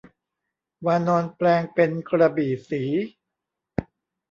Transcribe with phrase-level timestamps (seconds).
[0.85, 2.83] วานรแปลงเป็นกระบี่ศรี